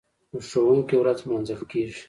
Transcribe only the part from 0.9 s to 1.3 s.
ورځ